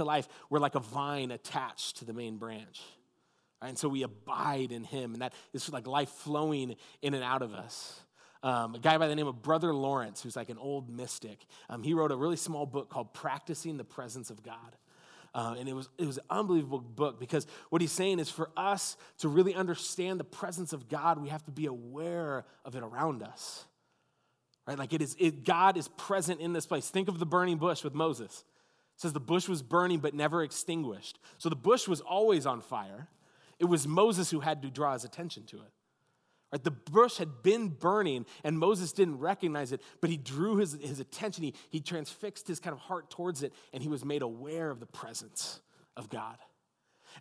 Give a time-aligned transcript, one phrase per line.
[0.00, 2.80] to life, we're like a vine attached to the main branch.
[3.62, 3.68] Right?
[3.68, 7.42] And so we abide in him, and that is like life flowing in and out
[7.42, 8.00] of us.
[8.42, 11.82] Um, a guy by the name of Brother Lawrence, who's like an old mystic, um,
[11.82, 14.76] he wrote a really small book called Practicing the Presence of God.
[15.34, 18.50] Uh, and it was, it was an unbelievable book because what he's saying is for
[18.56, 22.82] us to really understand the presence of God, we have to be aware of it
[22.82, 23.64] around us.
[24.66, 24.78] Right?
[24.78, 26.88] Like it is, it, God is present in this place.
[26.88, 28.44] Think of the burning bush with Moses.
[29.00, 31.18] Says the bush was burning but never extinguished.
[31.38, 33.08] So the bush was always on fire.
[33.58, 35.72] It was Moses who had to draw his attention to it.
[36.52, 36.62] Right?
[36.62, 41.00] The bush had been burning, and Moses didn't recognize it, but he drew his, his
[41.00, 41.44] attention.
[41.44, 44.80] He, he transfixed his kind of heart towards it, and he was made aware of
[44.80, 45.62] the presence
[45.96, 46.36] of God.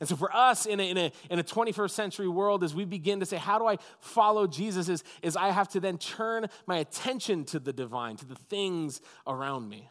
[0.01, 2.83] And so, for us in a, in, a, in a 21st century world, as we
[2.83, 4.89] begin to say, How do I follow Jesus?
[4.89, 8.99] Is, is I have to then turn my attention to the divine, to the things
[9.25, 9.89] around me.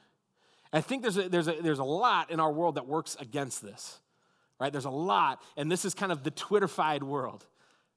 [0.73, 3.63] I think there's a, there's, a, there's a lot in our world that works against
[3.63, 4.01] this
[4.61, 4.73] right?
[4.73, 7.47] There's a lot, and this is kind of the Twitterfied world,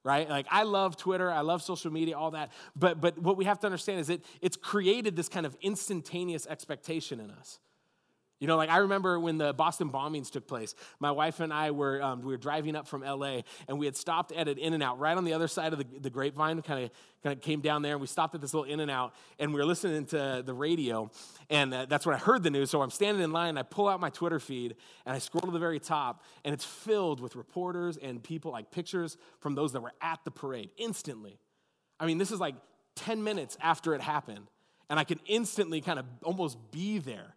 [0.04, 0.28] right?
[0.28, 3.58] Like I love Twitter, I love social media, all that, but but what we have
[3.60, 7.58] to understand is that it's created this kind of instantaneous expectation in us.
[8.42, 11.70] You know, like I remember when the Boston bombings took place, my wife and I
[11.70, 14.74] were, um, we were driving up from LA and we had stopped at an In
[14.74, 16.90] N Out right on the other side of the, the grapevine, kind of
[17.22, 19.54] kind of came down there and we stopped at this little In N Out and
[19.54, 21.08] we were listening to the radio.
[21.50, 22.68] And uh, that's when I heard the news.
[22.68, 24.74] So I'm standing in line and I pull out my Twitter feed
[25.06, 28.72] and I scroll to the very top and it's filled with reporters and people, like
[28.72, 31.38] pictures from those that were at the parade instantly.
[32.00, 32.56] I mean, this is like
[32.96, 34.48] 10 minutes after it happened.
[34.90, 37.36] And I can instantly kind of almost be there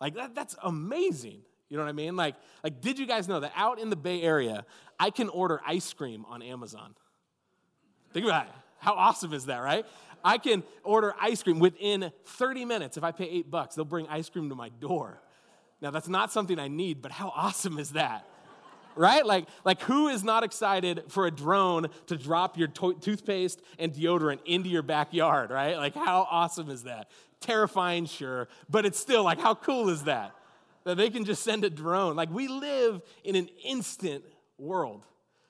[0.00, 1.42] like that, that's amazing.
[1.68, 2.16] You know what I mean?
[2.16, 4.64] Like, like, did you guys know that out in the Bay Area,
[5.00, 6.94] I can order ice cream on Amazon?
[8.12, 8.52] Think about it.
[8.78, 9.84] How awesome is that, right?
[10.24, 12.96] I can order ice cream within 30 minutes.
[12.96, 15.20] If I pay eight bucks, they'll bring ice cream to my door.
[15.80, 18.26] Now, that's not something I need, but how awesome is that?
[18.96, 19.24] Right?
[19.24, 23.92] Like, like who is not excited for a drone to drop your to- toothpaste and
[23.92, 25.76] deodorant into your backyard, right?
[25.76, 27.10] Like, how awesome is that?
[27.40, 30.32] Terrifying, sure, but it's still like, how cool is that?
[30.84, 32.16] That they can just send a drone.
[32.16, 34.24] Like, we live in an instant
[34.58, 35.04] world,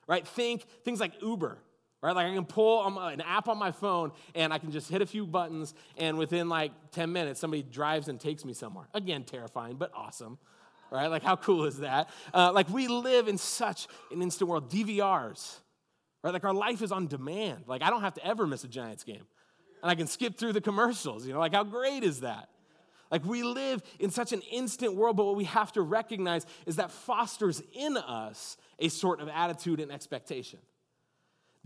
[0.07, 0.27] right?
[0.27, 1.59] Think things like Uber,
[2.03, 2.15] right?
[2.15, 5.07] Like I can pull an app on my phone and I can just hit a
[5.07, 8.89] few buttons, and within like 10 minutes, somebody drives and takes me somewhere.
[8.95, 10.39] Again, terrifying, but awesome,
[10.91, 11.09] right?
[11.09, 12.09] Like, how cool is that?
[12.33, 14.71] Uh, like, we live in such an instant world.
[14.71, 15.59] DVRs,
[16.23, 16.33] right?
[16.33, 17.65] Like, our life is on demand.
[17.67, 19.27] Like, I don't have to ever miss a Giants game.
[19.83, 22.49] And I can skip through the commercials, you know, like, how great is that?
[23.11, 26.77] Like, we live in such an instant world, but what we have to recognize is
[26.77, 30.59] that fosters in us a sort of attitude and expectation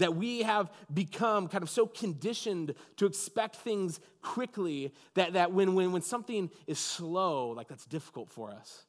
[0.01, 5.75] that we have become kind of so conditioned to expect things quickly that, that when,
[5.75, 8.87] when, when something is slow, like that's difficult for us.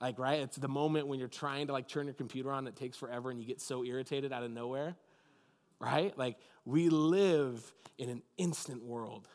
[0.00, 0.40] Like, right?
[0.40, 3.30] It's the moment when you're trying to like turn your computer on, it takes forever
[3.30, 4.96] and you get so irritated out of nowhere.
[5.78, 6.16] Right?
[6.16, 9.28] Like, we live in an instant world.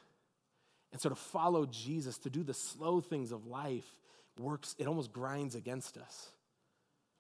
[0.92, 3.86] And so to follow Jesus, to do the slow things of life,
[4.40, 6.32] works, it almost grinds against us.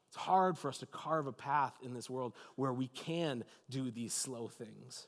[0.10, 3.92] It's hard for us to carve a path in this world where we can do
[3.92, 5.08] these slow things.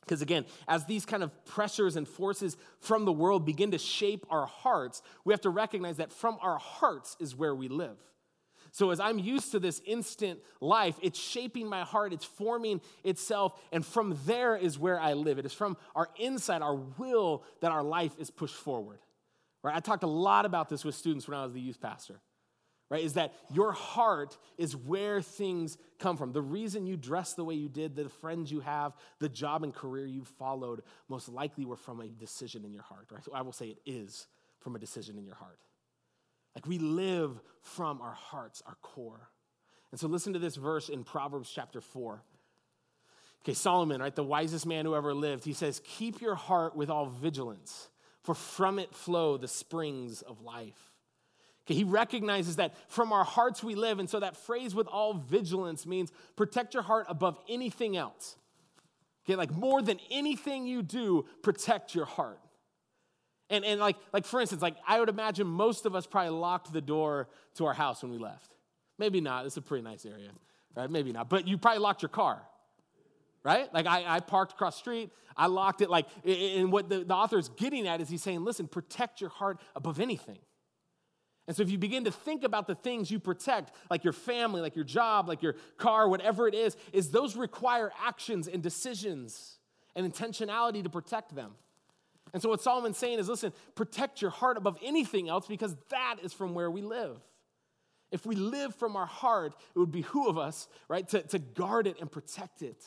[0.00, 4.26] Because again, as these kind of pressures and forces from the world begin to shape
[4.30, 7.96] our hearts, we have to recognize that from our hearts is where we live.
[8.72, 13.60] So, as I'm used to this instant life, it's shaping my heart, it's forming itself,
[13.72, 15.38] and from there is where I live.
[15.38, 19.00] It is from our inside, our will, that our life is pushed forward.
[19.62, 19.74] Right?
[19.74, 22.20] I talked a lot about this with students when I was the youth pastor
[22.90, 23.04] right?
[23.04, 26.32] Is that your heart is where things come from.
[26.32, 29.72] The reason you dress the way you did, the friends you have, the job and
[29.72, 33.24] career you followed, most likely were from a decision in your heart, right?
[33.24, 34.26] So I will say it is
[34.58, 35.60] from a decision in your heart.
[36.54, 39.30] Like we live from our hearts, our core.
[39.92, 42.22] And so listen to this verse in Proverbs chapter 4.
[43.42, 46.90] Okay, Solomon, right, the wisest man who ever lived, he says, Keep your heart with
[46.90, 47.88] all vigilance,
[48.22, 50.89] for from it flow the springs of life.
[51.66, 53.98] Okay, he recognizes that from our hearts we live.
[53.98, 58.36] And so that phrase with all vigilance means protect your heart above anything else.
[59.26, 62.40] Okay, like more than anything you do, protect your heart.
[63.50, 66.72] And, and like, like for instance, like I would imagine most of us probably locked
[66.72, 68.54] the door to our house when we left.
[68.98, 69.44] Maybe not.
[69.46, 70.30] It's a pretty nice area,
[70.76, 70.90] right?
[70.90, 71.28] Maybe not.
[71.28, 72.40] But you probably locked your car,
[73.42, 73.72] right?
[73.74, 75.10] Like I, I parked across street.
[75.36, 75.90] I locked it.
[75.90, 79.30] Like, and what the, the author is getting at is he's saying, listen, protect your
[79.30, 80.38] heart above anything.
[81.50, 84.60] And so, if you begin to think about the things you protect, like your family,
[84.60, 89.58] like your job, like your car, whatever it is, is those require actions and decisions
[89.96, 91.50] and intentionality to protect them.
[92.32, 96.18] And so, what Solomon's saying is listen, protect your heart above anything else because that
[96.22, 97.18] is from where we live.
[98.12, 101.88] If we live from our heart, it would behoove of us, right, to, to guard
[101.88, 102.80] it and protect it,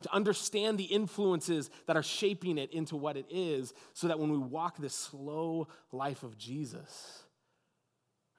[0.00, 4.30] to understand the influences that are shaping it into what it is, so that when
[4.30, 7.24] we walk this slow life of Jesus,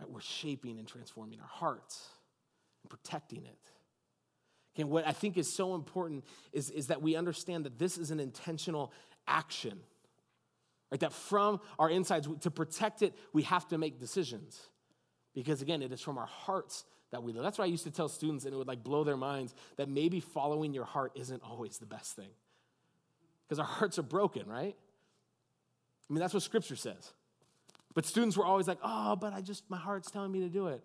[0.04, 2.10] right, we're shaping and transforming our hearts
[2.84, 3.58] and protecting it.
[4.76, 8.12] Okay, what I think is so important is, is that we understand that this is
[8.12, 8.92] an intentional
[9.28, 9.80] action.
[10.92, 11.00] Right?
[11.00, 14.60] That from our insides, to protect it, we have to make decisions.
[15.34, 17.44] Because again, it is from our hearts that we live.
[17.44, 19.90] That's why I used to tell students, and it would like blow their minds, that
[19.90, 22.30] maybe following your heart isn't always the best thing.
[23.48, 24.76] Because our hearts are broken, right?
[26.10, 27.14] I mean, that's what scripture says.
[27.94, 30.68] But students were always like, oh, but I just, my heart's telling me to do
[30.68, 30.84] it.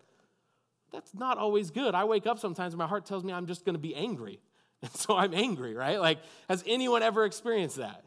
[0.92, 1.94] That's not always good.
[1.94, 4.40] I wake up sometimes and my heart tells me I'm just gonna be angry.
[4.80, 6.00] And so I'm angry, right?
[6.00, 6.18] Like,
[6.48, 8.04] has anyone ever experienced that?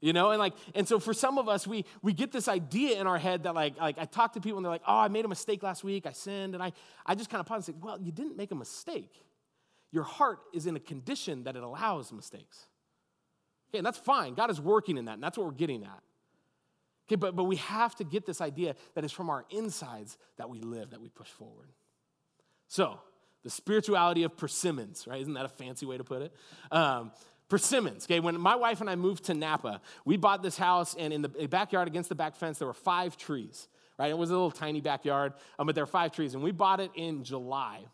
[0.00, 3.00] you know and like and so for some of us we we get this idea
[3.00, 5.08] in our head that like like i talk to people and they're like oh i
[5.08, 6.72] made a mistake last week i sinned and i
[7.06, 9.24] i just kind of pause and say well you didn't make a mistake
[9.92, 12.66] your heart is in a condition that it allows mistakes
[13.70, 16.02] okay and that's fine god is working in that and that's what we're getting at
[17.10, 20.48] okay but but we have to get this idea that it's from our insides that
[20.48, 21.68] we live that we push forward
[22.68, 23.00] so
[23.42, 26.32] the spirituality of persimmons right isn't that a fancy way to put it
[26.70, 27.10] um,
[27.50, 28.06] persimmons.
[28.06, 31.20] Okay, when my wife and I moved to Napa, we bought this house, and in
[31.20, 33.68] the backyard against the back fence, there were five trees.
[33.98, 36.52] Right, it was a little tiny backyard, um, but there were five trees, and we
[36.52, 37.84] bought it in July.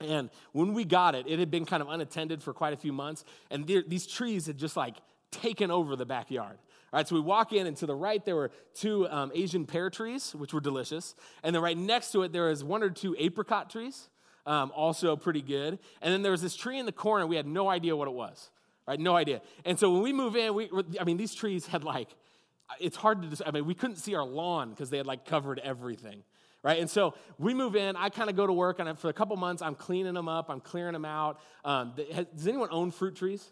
[0.00, 2.92] And when we got it, it had been kind of unattended for quite a few
[2.92, 4.96] months, and these trees had just like
[5.30, 6.58] taken over the backyard.
[6.92, 9.66] All right, so we walk in, and to the right there were two um, Asian
[9.66, 12.90] pear trees, which were delicious, and then right next to it there was one or
[12.90, 14.08] two apricot trees,
[14.46, 15.78] um, also pretty good.
[16.00, 17.26] And then there was this tree in the corner.
[17.26, 18.50] We had no idea what it was
[18.88, 18.98] right?
[18.98, 19.42] No idea.
[19.66, 22.08] And so when we move in, we, I mean, these trees had like,
[22.80, 25.58] it's hard to, I mean, we couldn't see our lawn because they had like covered
[25.58, 26.22] everything,
[26.62, 26.80] right?
[26.80, 29.36] And so we move in, I kind of go to work, and for a couple
[29.36, 31.38] months, I'm cleaning them up, I'm clearing them out.
[31.66, 31.92] Um,
[32.34, 33.46] does anyone own fruit trees?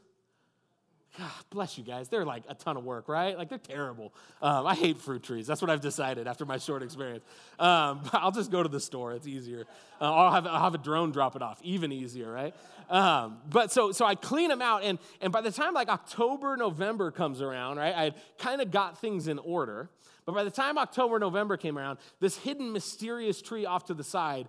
[1.19, 2.09] God, bless you guys.
[2.09, 3.39] They're like a ton of work, right?
[3.39, 4.13] Like they're terrible.
[4.43, 5.47] Um, I hate fruit trees.
[5.47, 7.25] That's what I've decided after my short experience.
[7.59, 9.13] Um, I'll just go to the store.
[9.13, 9.65] It's easier.
[10.01, 11.61] Uh, I'll, have, I'll have a drone drop it off.
[11.63, 12.55] Even easier, right?
[12.91, 16.57] Um, but so so I clean them out, and and by the time like October,
[16.57, 17.95] November comes around, right?
[17.95, 19.91] I kind of got things in order.
[20.25, 24.05] But by the time October, November came around, this hidden mysterious tree off to the
[24.05, 24.49] side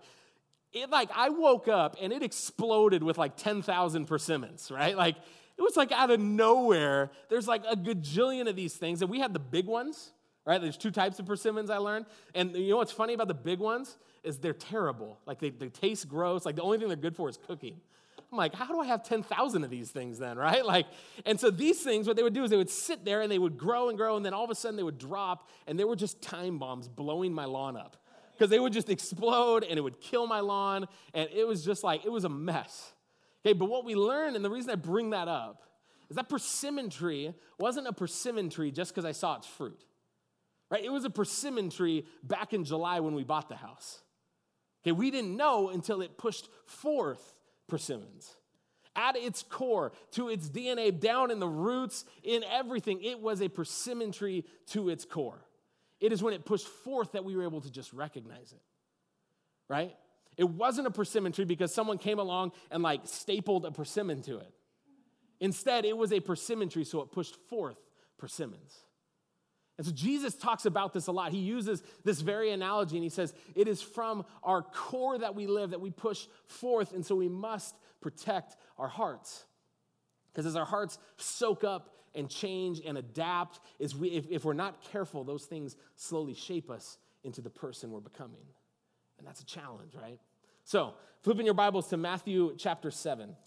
[0.73, 4.95] it like I woke up and it exploded with like 10,000 persimmons, right?
[4.95, 5.15] Like
[5.57, 7.11] it was like out of nowhere.
[7.29, 9.01] There's like a gajillion of these things.
[9.01, 10.11] And we had the big ones,
[10.45, 10.61] right?
[10.61, 12.05] There's two types of persimmons I learned.
[12.35, 15.19] And you know what's funny about the big ones is they're terrible.
[15.25, 16.45] Like they, they taste gross.
[16.45, 17.81] Like the only thing they're good for is cooking.
[18.31, 20.65] I'm like, how do I have 10,000 of these things then, right?
[20.65, 20.85] Like,
[21.25, 23.39] and so these things, what they would do is they would sit there and they
[23.39, 25.85] would grow and grow, and then all of a sudden they would drop, and they
[25.85, 27.97] were just time bombs blowing my lawn up.
[28.33, 31.83] Because they would just explode and it would kill my lawn, and it was just
[31.83, 32.93] like, it was a mess.
[33.45, 35.63] Okay, but what we learned, and the reason I bring that up,
[36.09, 39.83] is that persimmon tree wasn't a persimmon tree just because I saw its fruit.
[40.69, 40.83] Right?
[40.83, 44.01] It was a persimmon tree back in July when we bought the house.
[44.83, 47.33] Okay, we didn't know until it pushed forth
[47.67, 48.35] persimmons.
[48.95, 53.47] At its core, to its DNA, down in the roots, in everything, it was a
[53.47, 55.45] persimmon tree to its core.
[55.99, 58.61] It is when it pushed forth that we were able to just recognize it.
[59.69, 59.95] Right?
[60.37, 64.37] It wasn't a persimmon tree because someone came along and like stapled a persimmon to
[64.37, 64.53] it.
[65.39, 67.77] Instead, it was a persimmon tree, so it pushed forth
[68.17, 68.73] persimmons.
[69.77, 71.31] And so Jesus talks about this a lot.
[71.31, 75.45] He uses this very analogy and he says, It is from our core that we
[75.45, 79.45] live that we push forth, and so we must protect our hearts.
[80.31, 84.53] Because as our hearts soak up and change and adapt, is we, if, if we're
[84.53, 88.45] not careful, those things slowly shape us into the person we're becoming.
[89.19, 90.19] And that's a challenge, right?
[90.67, 93.37] So, flipping your Bibles to Matthew chapter 7.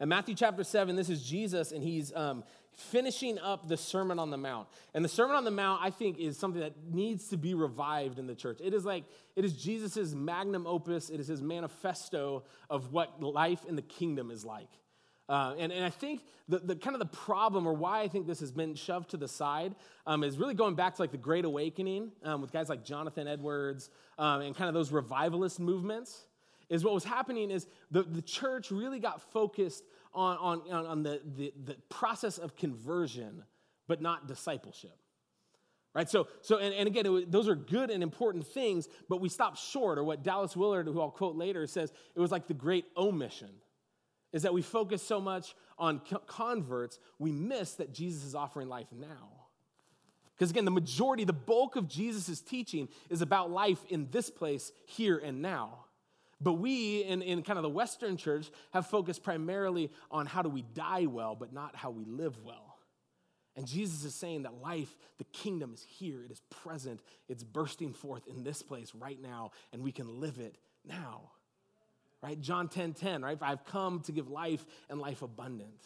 [0.00, 4.30] And Matthew chapter 7, this is Jesus, and he's um, finishing up the Sermon on
[4.30, 4.68] the Mount.
[4.94, 8.18] And the Sermon on the Mount, I think, is something that needs to be revived
[8.18, 8.56] in the church.
[8.64, 9.04] It is like,
[9.36, 14.30] it is Jesus' magnum opus, it is his manifesto of what life in the kingdom
[14.30, 14.70] is like.
[15.28, 18.26] Uh, and, and I think the, the kind of the problem, or why I think
[18.26, 19.74] this has been shoved to the side,
[20.06, 23.28] um, is really going back to like the Great Awakening um, with guys like Jonathan
[23.28, 26.24] Edwards um, and kind of those revivalist movements.
[26.70, 31.20] Is what was happening is the, the church really got focused on, on, on the,
[31.36, 33.42] the, the process of conversion,
[33.86, 34.98] but not discipleship
[35.94, 39.28] right so so and, and again was, those are good and important things but we
[39.28, 42.54] stopped short or what dallas willard who i'll quote later says it was like the
[42.54, 43.48] great omission
[44.32, 48.88] is that we focus so much on converts, we miss that Jesus is offering life
[48.92, 49.30] now.
[50.34, 54.70] Because again, the majority, the bulk of Jesus' teaching is about life in this place,
[54.86, 55.84] here and now.
[56.40, 60.48] But we, in, in kind of the Western church, have focused primarily on how do
[60.48, 62.76] we die well, but not how we live well.
[63.56, 67.92] And Jesus is saying that life, the kingdom is here, it is present, it's bursting
[67.92, 71.32] forth in this place right now, and we can live it now.
[72.22, 72.40] Right?
[72.40, 73.38] John 10 10, right?
[73.40, 75.84] I've come to give life and life abundant.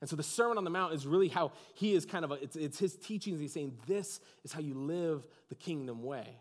[0.00, 2.34] And so the Sermon on the Mount is really how he is kind of, a,
[2.34, 3.40] it's, it's his teachings.
[3.40, 6.36] He's saying, this is how you live the kingdom way.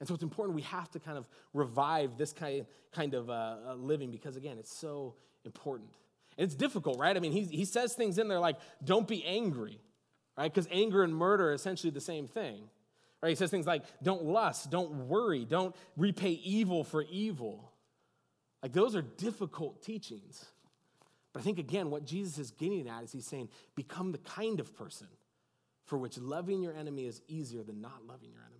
[0.00, 3.56] And so it's important we have to kind of revive this kind, kind of uh,
[3.68, 5.90] uh, living because, again, it's so important.
[6.36, 7.16] And it's difficult, right?
[7.16, 9.78] I mean, he, he says things in there like, don't be angry,
[10.36, 10.52] right?
[10.52, 12.62] Because anger and murder are essentially the same thing,
[13.22, 13.30] right?
[13.30, 17.69] He says things like, don't lust, don't worry, don't repay evil for evil.
[18.62, 20.44] Like, those are difficult teachings.
[21.32, 24.60] But I think, again, what Jesus is getting at is he's saying, become the kind
[24.60, 25.06] of person
[25.86, 28.56] for which loving your enemy is easier than not loving your enemy.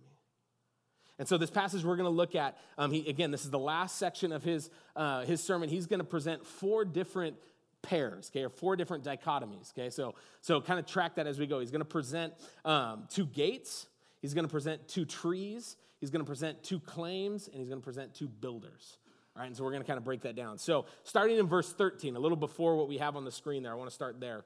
[1.19, 3.59] And so, this passage we're going to look at, um, he, again, this is the
[3.59, 5.69] last section of his, uh, his sermon.
[5.69, 7.35] He's going to present four different
[7.81, 9.89] pairs, okay, or four different dichotomies, okay?
[9.89, 11.59] So, so kind of track that as we go.
[11.59, 12.33] He's going to present
[12.65, 13.87] um, two gates,
[14.21, 17.81] he's going to present two trees, he's going to present two claims, and he's going
[17.81, 18.97] to present two builders.
[19.41, 20.59] All right, and so we're going to kind of break that down.
[20.59, 23.71] So, starting in verse 13, a little before what we have on the screen there,
[23.71, 24.45] I want to start there.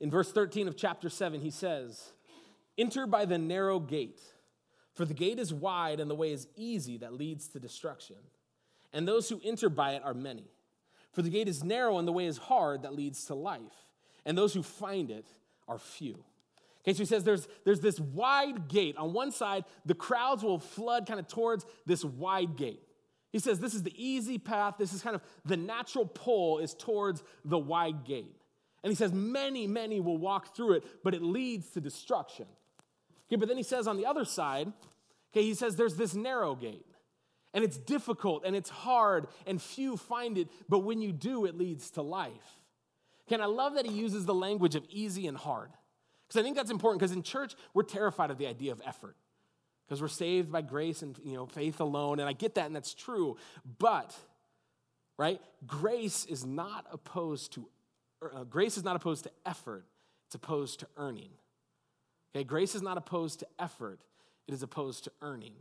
[0.00, 2.12] In verse 13 of chapter 7, he says,
[2.76, 4.20] Enter by the narrow gate.
[4.92, 8.16] For the gate is wide and the way is easy that leads to destruction,
[8.92, 10.50] and those who enter by it are many.
[11.14, 13.86] For the gate is narrow and the way is hard that leads to life,
[14.26, 15.24] and those who find it
[15.66, 16.22] are few.
[16.82, 18.98] Okay, so he says there's, there's this wide gate.
[18.98, 22.82] On one side, the crowds will flood kind of towards this wide gate.
[23.32, 24.74] He says this is the easy path.
[24.78, 28.36] This is kind of the natural pull is towards the wide gate.
[28.82, 32.46] And he says many, many will walk through it, but it leads to destruction.
[33.28, 34.72] Okay, but then he says on the other side,
[35.32, 36.86] okay, he says there's this narrow gate.
[37.52, 41.56] And it's difficult and it's hard and few find it, but when you do, it
[41.56, 42.60] leads to life.
[43.26, 45.70] Okay, and I love that he uses the language of easy and hard.
[46.26, 49.16] Because I think that's important because in church, we're terrified of the idea of effort.
[49.90, 52.76] Because we're saved by grace and you know faith alone, and I get that, and
[52.76, 53.36] that's true.
[53.80, 54.16] But,
[55.18, 57.66] right, grace is not opposed to
[58.22, 59.84] uh, grace is not opposed to effort,
[60.26, 61.30] it's opposed to earning.
[62.32, 63.98] Okay, grace is not opposed to effort,
[64.46, 65.54] it is opposed to earning.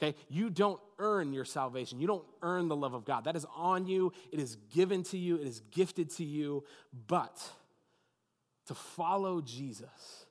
[0.00, 2.00] Okay, you don't earn your salvation.
[2.00, 3.24] You don't earn the love of God.
[3.24, 6.62] That is on you, it is given to you, it is gifted to you.
[7.08, 7.42] But
[8.66, 10.26] to follow Jesus,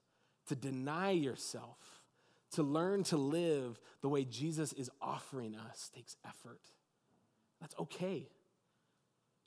[0.47, 1.75] to deny yourself,
[2.51, 6.61] to learn to live the way Jesus is offering us takes effort.
[7.59, 8.27] That's okay.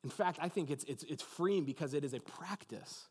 [0.02, 3.08] In fact, I think it's, it's, it's freeing because it is a practice.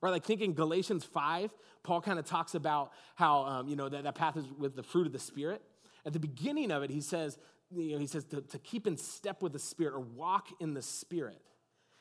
[0.00, 4.02] Right, like thinking Galatians 5, Paul kind of talks about how, um, you know, that,
[4.02, 5.62] that path is with the fruit of the Spirit.
[6.04, 7.38] At the beginning of it, he says,
[7.70, 10.74] you know, he says to, to keep in step with the Spirit or walk in
[10.74, 11.40] the Spirit.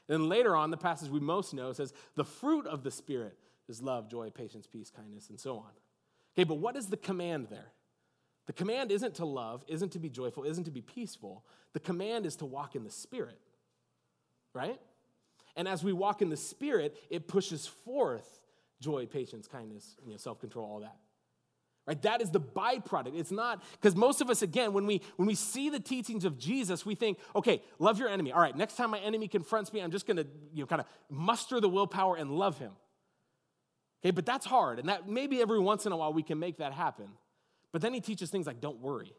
[0.10, 3.38] And then later on, the passage we most know says, the fruit of the Spirit
[3.70, 5.72] is love, joy, patience, peace, kindness, and so on.
[6.34, 7.72] Okay, but what is the command there?
[8.48, 11.46] The command isn't to love, isn't to be joyful, isn't to be peaceful.
[11.74, 13.40] The command is to walk in the Spirit,
[14.54, 14.80] right?
[15.56, 18.40] And as we walk in the Spirit, it pushes forth
[18.80, 20.98] joy, patience, kindness, you know, self-control, all that.
[21.88, 22.02] Right?
[22.04, 23.18] That is the byproduct.
[23.18, 26.38] It's not because most of us, again, when we when we see the teachings of
[26.38, 28.32] Jesus, we think, okay, love your enemy.
[28.32, 30.88] All right, next time my enemy confronts me, I'm just gonna, you know, kind of
[31.10, 32.72] muster the willpower and love him.
[34.02, 34.80] Okay, but that's hard.
[34.80, 37.08] And that maybe every once in a while we can make that happen.
[37.72, 39.14] But then he teaches things like don't worry.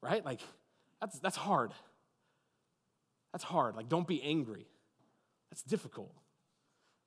[0.00, 0.24] Right?
[0.24, 0.40] Like,
[1.00, 1.72] that's that's hard.
[3.32, 3.76] That's hard.
[3.76, 4.66] Like, don't be angry.
[5.50, 6.12] That's difficult.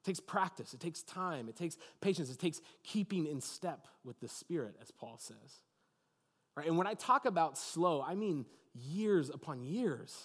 [0.01, 4.19] It takes practice, it takes time, it takes patience, it takes keeping in step with
[4.19, 5.63] the Spirit, as Paul says.
[6.55, 6.67] Right?
[6.67, 10.15] And when I talk about slow, I mean years upon years.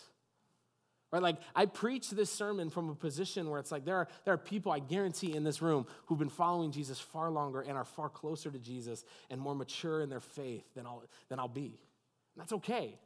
[1.13, 1.23] Right?
[1.23, 4.39] Like I preach this sermon from a position where it's like there are, there are
[4.39, 8.09] people I guarantee in this room who've been following Jesus far longer and are far
[8.09, 11.81] closer to Jesus and more mature in their faith than I'll, than I'll be.
[12.35, 12.97] And that's okay.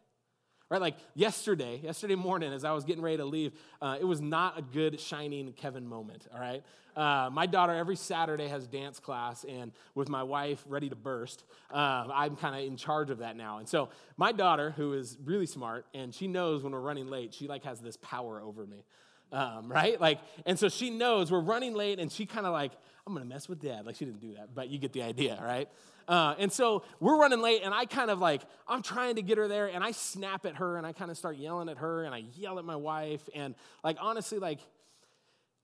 [0.75, 4.21] Right, like yesterday, yesterday morning, as I was getting ready to leave, uh, it was
[4.21, 6.27] not a good shining Kevin moment.
[6.35, 6.65] All right,
[6.97, 11.45] uh, my daughter every Saturday has dance class, and with my wife ready to burst,
[11.73, 13.59] uh, I'm kind of in charge of that now.
[13.59, 17.33] And so my daughter, who is really smart, and she knows when we're running late,
[17.35, 18.85] she like has this power over me.
[19.33, 20.01] Um, right?
[20.01, 22.73] Like, and so she knows we're running late, and she kind of like,
[23.07, 23.87] I'm gonna mess with dad.
[23.87, 25.69] Like, she didn't do that, but you get the idea, right?
[26.07, 29.39] Uh, and so we're running late, and I kind of like, I'm trying to get
[29.39, 32.05] her there, and I snap at her, and I kind of start yelling at her,
[32.05, 34.61] and I yell at my wife, and like, honestly, like,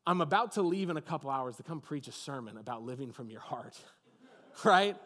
[0.07, 3.13] I'm about to leave in a couple hours to come preach a sermon about living
[3.13, 3.79] from your heart,
[4.65, 4.97] right?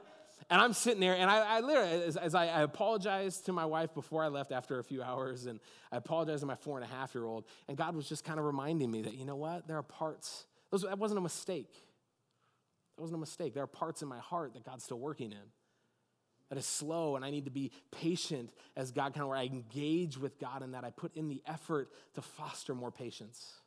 [0.50, 3.64] And I'm sitting there, and I, I literally, as, as I, I, apologized to my
[3.64, 5.58] wife before I left after a few hours, and
[5.90, 8.38] I apologized to my four and a half year old, and God was just kind
[8.38, 9.66] of reminding me that, you know what?
[9.66, 11.72] There are parts, those, that wasn't a mistake.
[12.96, 13.54] That wasn't a mistake.
[13.54, 15.48] There are parts in my heart that God's still working in.
[16.50, 19.44] That is slow, and I need to be patient as God kind of where I
[19.44, 23.60] engage with God and that I put in the effort to foster more patience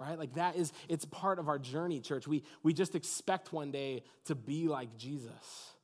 [0.00, 0.18] right?
[0.18, 2.26] Like that is it's part of our journey church.
[2.26, 5.74] We we just expect one day to be like jesus.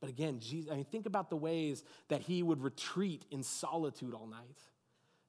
[0.00, 4.14] But again jesus i mean think about the ways that he would retreat in solitude
[4.14, 4.58] all night.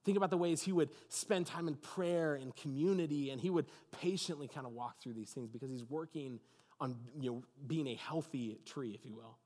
[0.04, 3.66] Think about the ways he would spend time in prayer and community and he would
[4.00, 6.40] patiently kind of walk through these things because he's working
[6.80, 9.36] on you know being a healthy tree if you will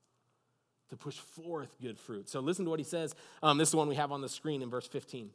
[0.90, 2.28] to push forth good fruit.
[2.28, 3.14] So listen to what he says.
[3.42, 5.30] Um, this is the one we have on the screen in verse 15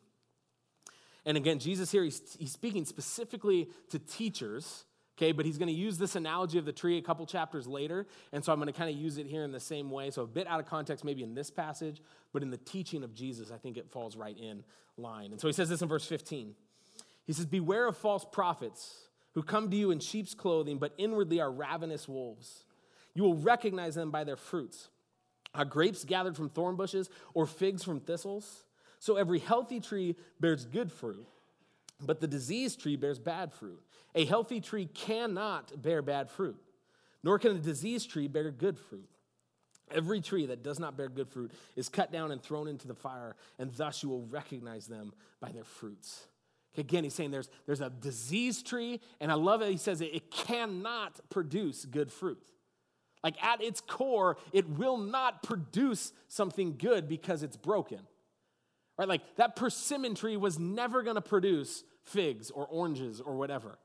[1.28, 4.86] and again, Jesus here, he's, he's speaking specifically to teachers,
[5.18, 8.08] okay, but he's going to use this analogy of the tree a couple chapters later.
[8.32, 10.10] And so I'm going to kind of use it here in the same way.
[10.10, 13.14] So a bit out of context, maybe in this passage, but in the teaching of
[13.14, 14.64] Jesus, I think it falls right in
[14.96, 15.34] line.
[15.34, 16.56] And so he says this in verse 15.
[17.26, 21.42] He says, Beware of false prophets who come to you in sheep's clothing, but inwardly
[21.42, 22.64] are ravenous wolves.
[23.14, 24.88] You will recognize them by their fruits.
[25.54, 28.64] Are grapes gathered from thorn bushes or figs from thistles?
[29.00, 31.25] So every healthy tree bears good fruit,
[32.01, 33.82] but the diseased tree bears bad fruit.
[34.16, 36.58] A healthy tree cannot bear bad fruit,
[37.24, 39.10] nor can a diseased tree bear good fruit.
[39.89, 42.96] Every tree that does not bear good fruit is cut down and thrown into the
[42.96, 46.27] fire, and thus you will recognize them by their fruits.
[46.77, 49.72] Again, he's saying there's, there's a diseased tree, and I love it.
[49.72, 52.44] He says it, it cannot produce good fruit.
[53.24, 58.00] Like at its core, it will not produce something good because it's broken.
[58.98, 59.08] Right?
[59.08, 63.77] Like that persimmon tree was never going to produce figs or oranges or whatever.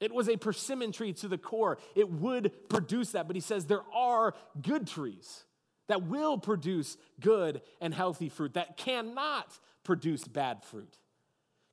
[0.00, 1.78] It was a persimmon tree to the core.
[1.94, 5.44] It would produce that, but he says there are good trees
[5.88, 10.98] that will produce good and healthy fruit that cannot produce bad fruit.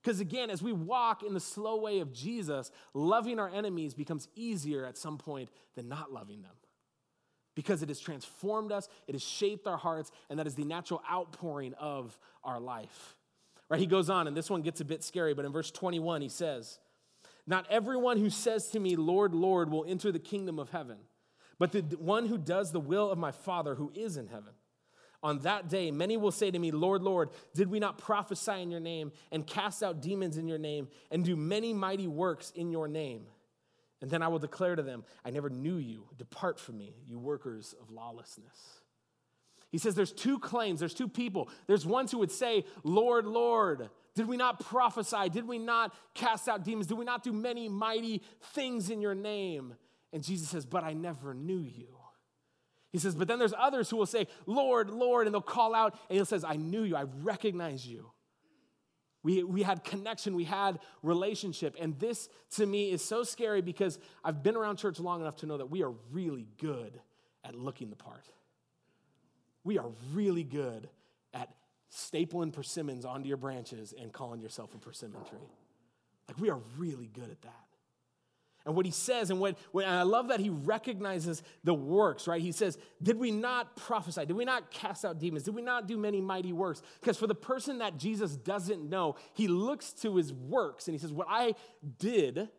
[0.04, 4.28] Because again, as we walk in the slow way of Jesus, loving our enemies becomes
[4.36, 6.54] easier at some point than not loving them
[7.62, 11.00] because it has transformed us, it has shaped our hearts, and that is the natural
[11.10, 13.16] outpouring of our life.
[13.70, 13.80] Right?
[13.80, 16.28] He goes on, and this one gets a bit scary, but in verse 21, he
[16.28, 16.80] says,
[17.46, 20.98] Not everyone who says to me, Lord, Lord, will enter the kingdom of heaven,
[21.60, 24.54] but the one who does the will of my Father who is in heaven.
[25.22, 28.72] On that day, many will say to me, Lord, Lord, did we not prophesy in
[28.72, 32.72] your name and cast out demons in your name and do many mighty works in
[32.72, 33.28] your name?
[34.02, 36.06] And then I will declare to them, I never knew you.
[36.18, 38.82] Depart from me, you workers of lawlessness.
[39.72, 41.50] He says there's two claims, there's two people.
[41.68, 45.30] There's ones who would say, Lord, Lord, did we not prophesy?
[45.30, 46.88] Did we not cast out demons?
[46.88, 48.22] Did we not do many mighty
[48.54, 49.76] things in your name?
[50.12, 51.88] And Jesus says, But I never knew you.
[52.92, 55.98] He says, But then there's others who will say, Lord, Lord, and they'll call out,
[56.10, 58.12] and he says, I knew you, I recognize you.
[59.24, 61.76] We, we had connection, we had relationship.
[61.80, 65.46] And this to me is so scary because I've been around church long enough to
[65.46, 67.00] know that we are really good
[67.44, 68.26] at looking the part.
[69.64, 70.90] We are really good
[71.34, 71.54] at
[71.94, 75.40] stapling persimmons onto your branches and calling yourself a persimmon tree.
[76.28, 77.71] Like, we are really good at that.
[78.66, 82.42] And what he says, and what, and I love that he recognizes the works, right?
[82.42, 84.26] He says, Did we not prophesy?
[84.26, 85.44] Did we not cast out demons?
[85.44, 86.82] Did we not do many mighty works?
[87.00, 91.00] Because for the person that Jesus doesn't know, he looks to his works and he
[91.00, 91.56] says, What I
[91.98, 92.50] did,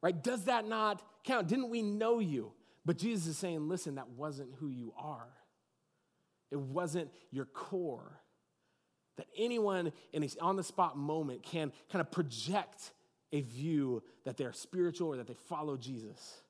[0.00, 1.48] right, does that not count?
[1.48, 2.52] Didn't we know you?
[2.84, 5.28] But Jesus is saying, Listen, that wasn't who you are,
[6.52, 8.20] it wasn't your core.
[9.18, 12.92] That anyone in an on the spot moment can kind of project
[13.32, 16.42] a view that they're spiritual or that they follow Jesus.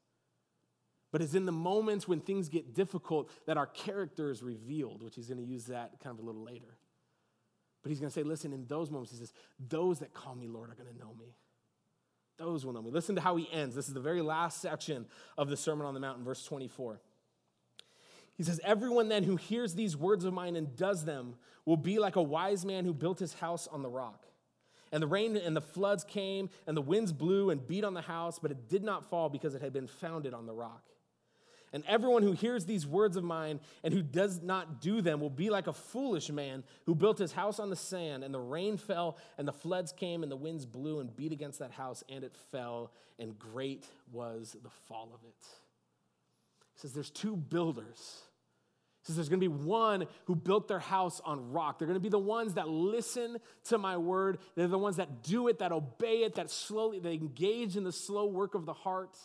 [1.12, 5.14] But it's in the moments when things get difficult that our character is revealed, which
[5.14, 6.78] he's going to use that kind of a little later.
[7.82, 9.32] But he's going to say, listen, in those moments, he says,
[9.68, 11.36] those that call me Lord are going to know me.
[12.38, 12.90] Those will know me.
[12.90, 13.74] Listen to how he ends.
[13.74, 17.00] This is the very last section of the Sermon on the Mount, in verse 24.
[18.34, 21.34] He says, Everyone then who hears these words of mine and does them
[21.66, 24.26] will be like a wise man who built his house on the rock.
[24.92, 28.02] And the rain and the floods came, and the winds blew and beat on the
[28.02, 30.82] house, but it did not fall because it had been founded on the rock.
[31.72, 35.30] And everyone who hears these words of mine and who does not do them will
[35.30, 38.76] be like a foolish man who built his house on the sand, and the rain
[38.76, 42.24] fell, and the floods came, and the winds blew and beat against that house, and
[42.24, 45.46] it fell, and great was the fall of it.
[46.74, 48.20] He says there's two builders.
[49.02, 51.78] Says there's going to be one who built their house on rock.
[51.78, 54.38] They're going to be the ones that listen to my word.
[54.54, 57.92] They're the ones that do it, that obey it, that slowly, they engage in the
[57.92, 59.18] slow work of the heart.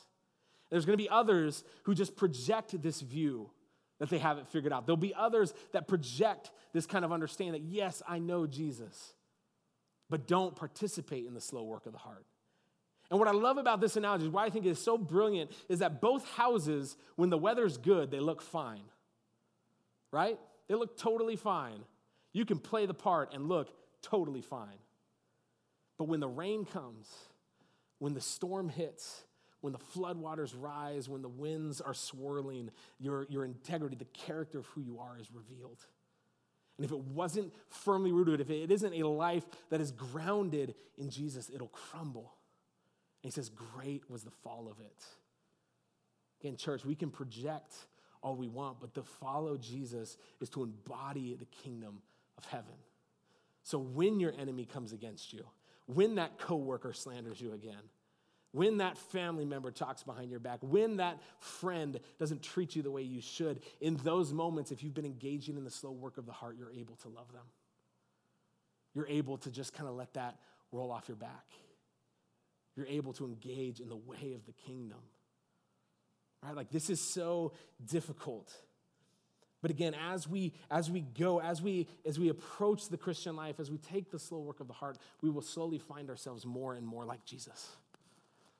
[0.71, 3.51] There's going to be others who just project this view
[3.99, 4.85] that they have it figured out.
[4.85, 9.13] There'll be others that project this kind of understanding that, yes, I know Jesus,
[10.09, 12.25] but don't participate in the slow work of the heart.
[13.09, 15.79] And what I love about this analogy, why I think it is so brilliant, is
[15.79, 18.83] that both houses, when the weather's good, they look fine,
[20.11, 20.39] right?
[20.67, 21.79] They look totally fine.
[22.33, 23.69] You can play the part and look
[24.01, 24.79] totally fine.
[25.97, 27.09] But when the rain comes,
[27.99, 29.23] when the storm hits,
[29.61, 34.65] when the floodwaters rise, when the winds are swirling, your, your integrity, the character of
[34.67, 35.79] who you are is revealed.
[36.77, 41.09] And if it wasn't firmly rooted, if it isn't a life that is grounded in
[41.09, 42.33] Jesus, it'll crumble.
[43.23, 45.03] And he says, Great was the fall of it.
[46.39, 47.73] Again, church, we can project
[48.27, 52.01] all we want, but to follow Jesus is to embody the kingdom
[52.37, 52.73] of heaven.
[53.63, 55.45] So when your enemy comes against you,
[55.85, 57.81] when that coworker slanders you again,
[58.51, 62.91] when that family member talks behind your back, when that friend doesn't treat you the
[62.91, 66.25] way you should, in those moments, if you've been engaging in the slow work of
[66.25, 67.45] the heart, you're able to love them.
[68.93, 70.37] You're able to just kind of let that
[70.73, 71.45] roll off your back.
[72.75, 74.99] You're able to engage in the way of the kingdom.
[76.43, 76.55] Right?
[76.55, 77.53] Like this is so
[77.85, 78.53] difficult.
[79.61, 83.59] But again, as we as we go, as we as we approach the Christian life,
[83.59, 86.73] as we take the slow work of the heart, we will slowly find ourselves more
[86.75, 87.75] and more like Jesus.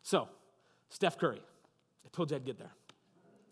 [0.01, 0.27] So,
[0.89, 1.41] Steph Curry.
[2.05, 2.71] I told you I'd get there.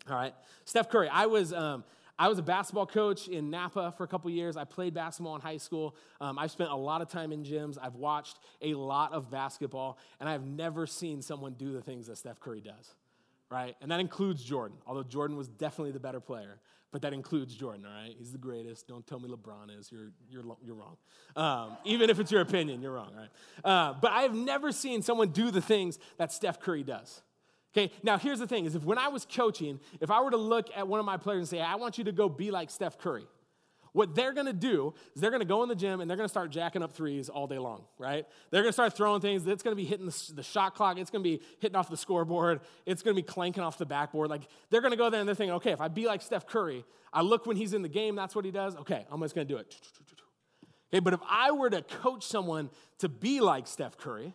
[0.08, 0.34] All right.
[0.64, 1.08] Steph Curry.
[1.08, 1.84] I was, um,
[2.18, 4.56] I was a basketball coach in Napa for a couple years.
[4.56, 5.96] I played basketball in high school.
[6.20, 7.76] Um, I've spent a lot of time in gyms.
[7.80, 12.16] I've watched a lot of basketball, and I've never seen someone do the things that
[12.16, 12.94] Steph Curry does,
[13.50, 13.76] right?
[13.80, 16.60] And that includes Jordan, although Jordan was definitely the better player.
[16.92, 18.14] But that includes Jordan, all right?
[18.16, 18.86] He's the greatest.
[18.88, 19.90] Don't tell me LeBron is.
[19.92, 20.96] You're, you're, you're wrong.
[21.34, 23.28] Um, even if it's your opinion, you're wrong, right?
[23.64, 27.22] Uh, but I have never seen someone do the things that Steph Curry does.
[27.76, 30.38] Okay, now here's the thing is if when I was coaching, if I were to
[30.38, 32.70] look at one of my players and say, I want you to go be like
[32.70, 33.26] Steph Curry,
[33.96, 36.50] what they're gonna do is they're gonna go in the gym and they're gonna start
[36.50, 38.26] jacking up threes all day long, right?
[38.50, 39.46] They're gonna start throwing things.
[39.46, 40.04] It's gonna be hitting
[40.34, 40.98] the, shot clock.
[40.98, 42.60] It's gonna be hitting off the scoreboard.
[42.84, 44.28] It's gonna be clanking off the backboard.
[44.28, 46.84] Like they're gonna go there and they're thinking, okay, if I be like Steph Curry,
[47.10, 48.76] I look when he's in the game, that's what he does.
[48.76, 49.74] Okay, I'm just gonna do it.
[50.92, 54.34] Okay, but if I were to coach someone to be like Steph Curry,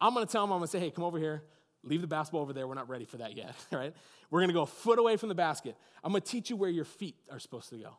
[0.00, 1.42] I'm gonna tell them, I'm gonna say, hey, come over here,
[1.82, 2.68] leave the basketball over there.
[2.68, 3.92] We're not ready for that yet, right?
[4.30, 5.76] We're gonna go a foot away from the basket.
[6.04, 7.96] I'm gonna teach you where your feet are supposed to go.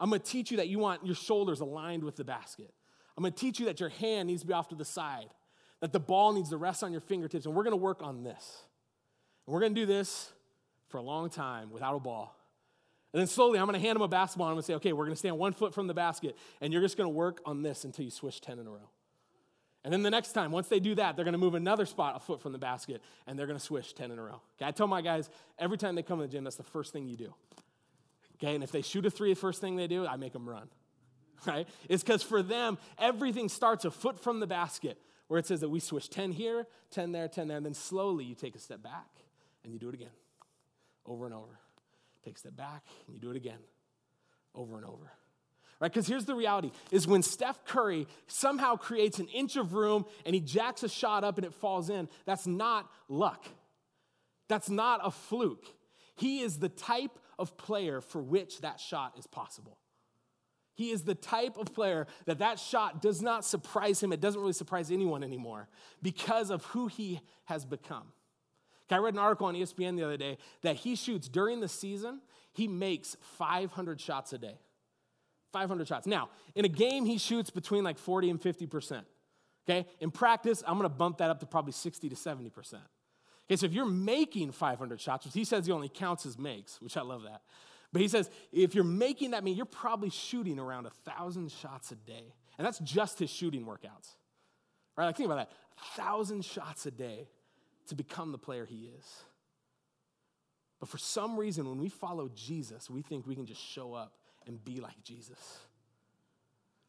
[0.00, 2.72] I'm gonna teach you that you want your shoulders aligned with the basket.
[3.16, 5.30] I'm gonna teach you that your hand needs to be off to the side,
[5.80, 8.64] that the ball needs to rest on your fingertips, and we're gonna work on this.
[9.46, 10.32] And we're gonna do this
[10.88, 12.36] for a long time without a ball.
[13.12, 15.04] And then slowly, I'm gonna hand them a basketball, and I'm gonna say, okay, we're
[15.04, 18.04] gonna stand one foot from the basket, and you're just gonna work on this until
[18.04, 18.90] you swish 10 in a row.
[19.84, 22.18] And then the next time, once they do that, they're gonna move another spot a
[22.18, 24.40] foot from the basket, and they're gonna swish 10 in a row.
[24.56, 26.92] Okay, I tell my guys every time they come to the gym, that's the first
[26.92, 27.32] thing you do.
[28.44, 30.48] Okay, and if they shoot a three, the first thing they do, I make them
[30.48, 30.68] run.
[31.46, 31.68] Right?
[31.90, 34.96] It's because for them, everything starts a foot from the basket,
[35.28, 38.24] where it says that we swish 10 here, 10 there, 10 there, and then slowly
[38.24, 39.10] you take a step back
[39.62, 40.14] and you do it again,
[41.04, 41.58] over and over.
[42.24, 43.58] Take a step back and you do it again,
[44.54, 45.12] over and over.
[45.80, 45.92] Right?
[45.92, 50.34] Because here's the reality is when Steph Curry somehow creates an inch of room and
[50.34, 53.44] he jacks a shot up and it falls in, that's not luck.
[54.48, 55.66] That's not a fluke.
[56.14, 59.78] He is the type of player for which that shot is possible.
[60.74, 64.12] He is the type of player that that shot does not surprise him.
[64.12, 65.68] It doesn't really surprise anyone anymore
[66.02, 68.12] because of who he has become.
[68.90, 72.20] I read an article on ESPN the other day that he shoots during the season,
[72.52, 74.58] he makes 500 shots a day.
[75.52, 76.06] 500 shots.
[76.06, 79.02] Now, in a game, he shoots between like 40 and 50%.
[79.68, 79.86] Okay?
[80.00, 82.74] In practice, I'm gonna bump that up to probably 60 to 70%.
[83.46, 86.80] Okay, so if you're making 500 shots, which he says he only counts as makes,
[86.80, 87.42] which I love that.
[87.92, 91.92] But he says if you're making that mean you're probably shooting around a thousand shots
[91.92, 92.34] a day.
[92.58, 94.16] And that's just his shooting workouts.
[94.96, 95.06] Right?
[95.06, 95.50] Like think about that.
[95.78, 97.28] A thousand shots a day
[97.88, 99.06] to become the player he is.
[100.80, 104.14] But for some reason, when we follow Jesus, we think we can just show up
[104.46, 105.38] and be like Jesus.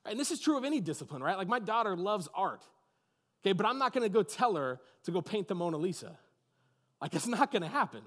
[0.05, 0.11] Right?
[0.11, 1.37] And this is true of any discipline, right?
[1.37, 2.63] Like my daughter loves art.
[3.43, 6.17] Okay, but I'm not gonna go tell her to go paint the Mona Lisa.
[7.05, 8.01] Like, it's not gonna happen.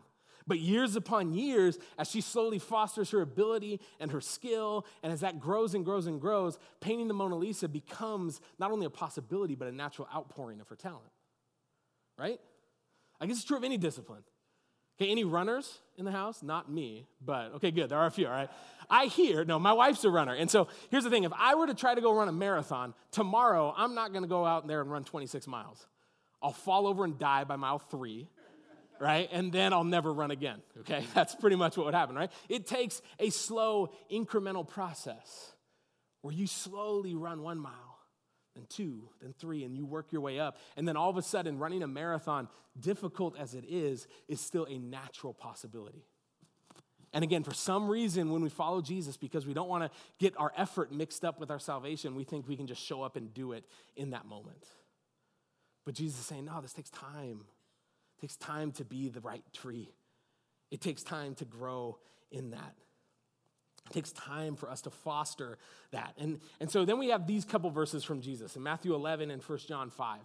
[0.45, 5.21] But years upon years, as she slowly fosters her ability and her skill, and as
[5.21, 9.55] that grows and grows and grows, painting the Mona Lisa becomes not only a possibility,
[9.55, 11.13] but a natural outpouring of her talent.
[12.19, 12.41] Right?
[13.21, 14.25] I guess it's true of any discipline.
[15.01, 16.43] Okay, any runners in the house?
[16.43, 17.91] Not me, but okay, good.
[17.91, 18.51] There are a few, all right?
[18.91, 20.35] I hear, no, my wife's a runner.
[20.35, 22.95] And so here's the thing if I were to try to go run a marathon,
[23.13, 25.87] tomorrow I'm not gonna go out there and run 26 miles.
[26.43, 28.29] I'll fall over and die by mile three
[29.01, 29.29] right?
[29.33, 31.05] And then I'll never run again, okay?
[31.15, 32.31] That's pretty much what would happen, right?
[32.49, 35.53] It takes a slow, incremental process
[36.23, 37.99] where you slowly run one mile,
[38.55, 40.59] then two, then three, and you work your way up.
[40.77, 44.65] And then all of a sudden, running a marathon, difficult as it is, is still
[44.65, 46.05] a natural possibility.
[47.13, 50.35] And again, for some reason, when we follow Jesus, because we don't want to get
[50.37, 53.33] our effort mixed up with our salvation, we think we can just show up and
[53.33, 53.65] do it
[53.97, 54.65] in that moment.
[55.87, 57.45] But Jesus is saying, no, this takes time.
[58.19, 59.91] It takes time to be the right tree.
[60.71, 61.99] It takes time to grow
[62.31, 62.75] in that.
[63.87, 65.57] It takes time for us to foster
[65.93, 66.15] that.
[66.19, 69.43] And, and so then we have these couple verses from Jesus in Matthew 11 and
[69.43, 70.19] 1 John 5.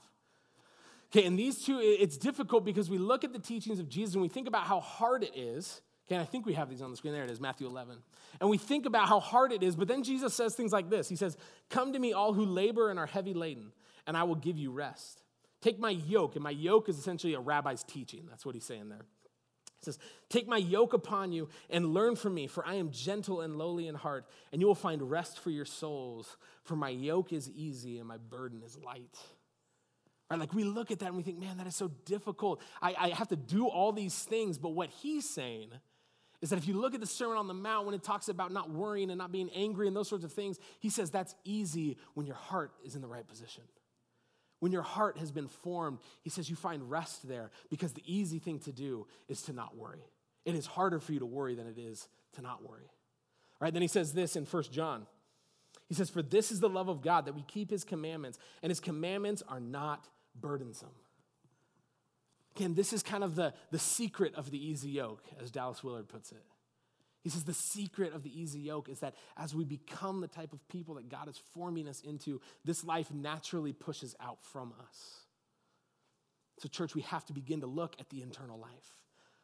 [1.12, 4.21] Okay, and these two, it's difficult because we look at the teachings of Jesus and
[4.23, 5.82] we think about how hard it is.
[6.08, 7.13] Okay, I think we have these on the screen.
[7.13, 7.97] There it is, Matthew 11.
[8.41, 11.08] And we think about how hard it is, but then Jesus says things like this
[11.08, 11.38] He says,
[11.69, 13.71] Come to me, all who labor and are heavy laden,
[14.08, 15.22] and I will give you rest.
[15.63, 18.26] Take my yoke, and my yoke is essentially a rabbi's teaching.
[18.30, 19.06] That's what he's saying there.
[19.80, 19.97] He says,
[20.28, 23.88] Take my yoke upon you and learn from me, for I am gentle and lowly
[23.88, 26.36] in heart, and you will find rest for your souls.
[26.63, 29.17] For my yoke is easy and my burden is light.
[30.30, 30.38] Right?
[30.38, 32.62] Like we look at that and we think, man, that is so difficult.
[32.82, 34.58] I, I have to do all these things.
[34.58, 35.69] But what he's saying
[36.41, 38.52] is that if you look at the Sermon on the Mount, when it talks about
[38.52, 41.97] not worrying and not being angry and those sorts of things, he says that's easy
[42.15, 43.63] when your heart is in the right position.
[44.63, 48.39] When your heart has been formed, he says you find rest there because the easy
[48.39, 50.06] thing to do is to not worry.
[50.45, 52.86] It is harder for you to worry than it is to not worry.
[52.86, 55.06] All right, then he says this in First John.
[55.89, 58.71] He says, For this is the love of God, that we keep his commandments, and
[58.71, 60.95] his commandments are not burdensome.
[62.56, 66.08] Again, this is kind of the, the secret of the easy yoke, as Dallas Willard
[66.08, 66.45] puts it.
[67.23, 70.51] He says the secret of the easy yoke is that as we become the type
[70.51, 75.21] of people that God is forming us into, this life naturally pushes out from us.
[76.59, 78.97] So, church, we have to begin to look at the internal life,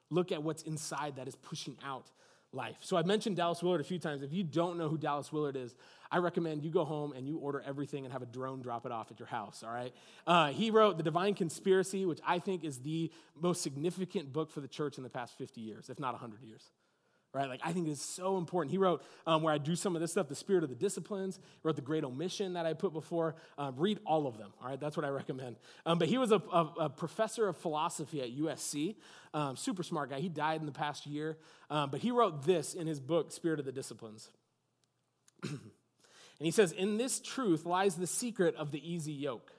[0.10, 2.12] look at what's inside that is pushing out
[2.52, 2.76] life.
[2.82, 4.24] So, I've mentioned Dallas Willard a few times.
[4.24, 5.74] If you don't know who Dallas Willard is,
[6.12, 8.92] I recommend you go home and you order everything and have a drone drop it
[8.92, 9.94] off at your house, all right?
[10.28, 14.60] Uh, he wrote The Divine Conspiracy, which I think is the most significant book for
[14.60, 16.64] the church in the past 50 years, if not 100 years
[17.34, 17.48] right?
[17.48, 18.72] Like, I think it's so important.
[18.72, 21.38] He wrote, um, where I do some of this stuff, The Spirit of the Disciplines,
[21.38, 23.36] he wrote The Great Omission that I put before.
[23.58, 24.80] Uh, read all of them, all right?
[24.80, 25.58] That's what I recommend.
[25.86, 28.96] Um, but he was a, a, a, professor of philosophy at USC,
[29.34, 30.20] um, super smart guy.
[30.20, 31.38] He died in the past year,
[31.70, 34.30] um, but he wrote this in his book, Spirit of the Disciplines.
[35.44, 35.60] and
[36.40, 39.52] he says, In this truth lies the secret of the easy yoke.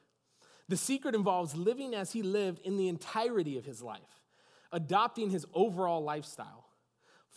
[0.68, 4.22] The secret involves living as he lived in the entirety of his life,
[4.72, 6.69] adopting his overall lifestyle.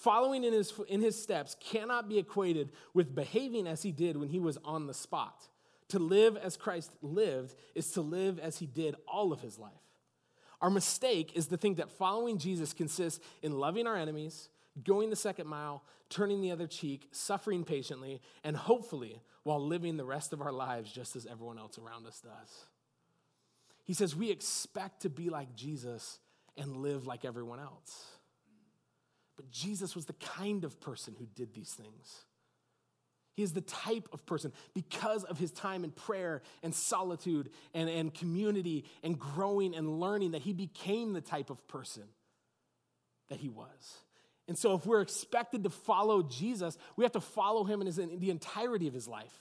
[0.03, 4.27] Following in his, in his steps cannot be equated with behaving as he did when
[4.27, 5.47] he was on the spot.
[5.89, 9.71] To live as Christ lived is to live as he did all of his life.
[10.59, 14.49] Our mistake is to think that following Jesus consists in loving our enemies,
[14.83, 20.03] going the second mile, turning the other cheek, suffering patiently, and hopefully while living the
[20.03, 22.65] rest of our lives just as everyone else around us does.
[23.85, 26.19] He says we expect to be like Jesus
[26.57, 28.05] and live like everyone else.
[29.35, 32.25] But Jesus was the kind of person who did these things.
[33.35, 37.89] He is the type of person, because of his time in prayer and solitude and,
[37.89, 42.03] and community and growing and learning, that he became the type of person
[43.29, 43.97] that he was.
[44.47, 47.97] And so, if we're expected to follow Jesus, we have to follow him in, his,
[47.97, 49.33] in the entirety of his life.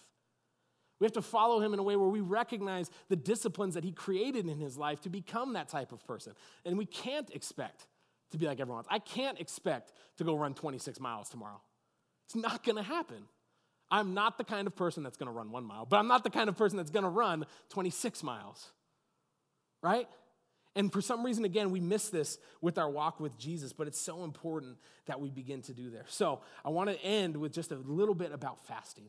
[0.98, 3.90] We have to follow him in a way where we recognize the disciplines that he
[3.90, 6.33] created in his life to become that type of person.
[6.64, 7.88] And we can't expect
[8.33, 8.88] to be like everyone else.
[8.90, 11.61] I can't expect to go run 26 miles tomorrow.
[12.27, 13.25] It's not to happen.
[13.90, 16.31] I'm not the kind of person that's to run one mile, but I'm not the
[16.31, 18.73] kind of person that's to run 26 miles,
[19.83, 20.09] right?
[20.75, 24.01] And for some reason, again, we miss this with our walk with Jesus, but it's
[24.01, 26.07] so important that we begin to do there.
[26.09, 29.09] So I want to end with just a little bit about fasting.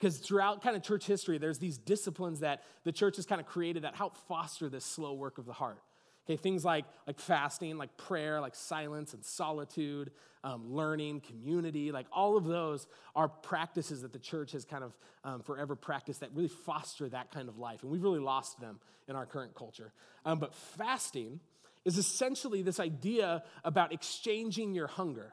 [0.00, 3.46] Because throughout kind of church history, there's these disciplines that the church has kind of
[3.46, 5.78] created that help foster this slow work of the heart.
[6.24, 10.12] Okay, things like, like fasting, like prayer, like silence and solitude,
[10.44, 14.96] um, learning, community, like all of those are practices that the church has kind of
[15.24, 17.82] um, forever practiced that really foster that kind of life.
[17.82, 19.92] And we've really lost them in our current culture.
[20.24, 21.40] Um, but fasting
[21.84, 25.32] is essentially this idea about exchanging your hunger.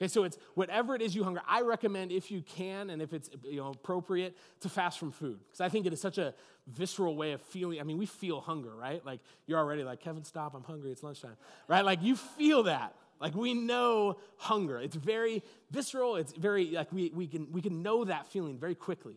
[0.00, 1.40] Okay, so it's whatever it is you hunger.
[1.46, 5.40] I recommend if you can and if it's you know appropriate to fast from food
[5.46, 6.34] because I think it is such a
[6.68, 7.80] visceral way of feeling.
[7.80, 9.04] I mean, we feel hunger, right?
[9.04, 10.54] Like you're already like Kevin, stop!
[10.54, 10.92] I'm hungry.
[10.92, 11.84] It's lunchtime, right?
[11.84, 12.94] Like you feel that.
[13.20, 14.78] Like we know hunger.
[14.78, 16.14] It's very visceral.
[16.14, 19.16] It's very like we, we can we can know that feeling very quickly.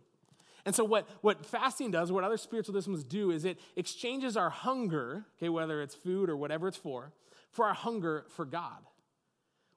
[0.65, 4.49] And so what, what fasting does, what other spiritual disciplines do, is it exchanges our
[4.49, 7.11] hunger, okay, whether it's food or whatever it's for,
[7.49, 8.77] for our hunger for God.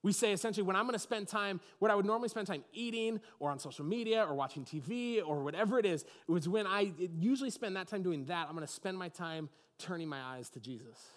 [0.05, 2.63] We say essentially, when I'm going to spend time, what I would normally spend time
[2.75, 6.67] eating or on social media or watching TV or whatever it is, it was when
[6.67, 10.21] I usually spend that time doing that, I'm going to spend my time turning my
[10.21, 11.09] eyes to Jesus.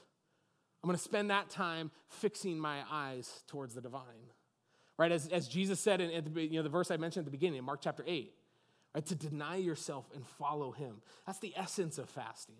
[0.81, 4.31] I'm going to spend that time fixing my eyes towards the divine.
[4.97, 5.11] Right?
[5.11, 7.59] As, as Jesus said in, the, you know, the verse I mentioned at the beginning,
[7.59, 8.31] in Mark chapter 8,
[8.95, 9.05] right?
[9.05, 11.01] To deny yourself and follow him.
[11.25, 12.55] That's the essence of fasting.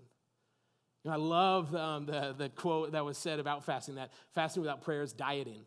[1.06, 4.62] You know, I love um, the, the quote that was said about fasting that fasting
[4.62, 5.62] without prayer is dieting.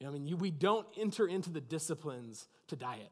[0.00, 3.10] You know, I mean, you, we don't enter into the disciplines to diet,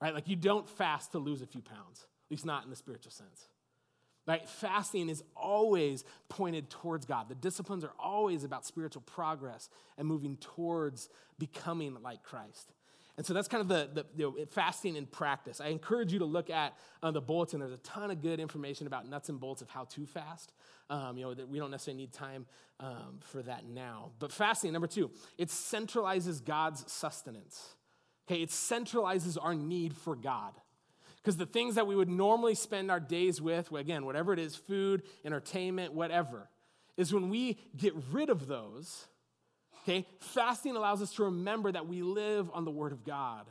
[0.00, 0.14] right?
[0.14, 3.12] Like you don't fast to lose a few pounds, at least not in the spiritual
[3.12, 3.48] sense.
[4.26, 4.48] Right?
[4.48, 7.28] Fasting is always pointed towards God.
[7.28, 11.08] The disciplines are always about spiritual progress and moving towards
[11.40, 12.72] becoming like Christ.
[13.16, 15.60] And so that's kind of the, the you know, fasting in practice.
[15.60, 17.60] I encourage you to look at uh, the bulletin.
[17.60, 20.52] There's a ton of good information about nuts and bolts of how to fast.
[20.88, 22.46] Um, you know, we don't necessarily need time
[22.80, 24.12] um, for that now.
[24.18, 27.74] But fasting, number two, it centralizes God's sustenance.
[28.26, 30.54] Okay, it centralizes our need for God.
[31.16, 34.56] Because the things that we would normally spend our days with, again, whatever it is
[34.56, 36.48] food, entertainment, whatever
[36.96, 39.06] is when we get rid of those
[39.82, 40.06] Okay?
[40.20, 43.46] Fasting allows us to remember that we live on the Word of God.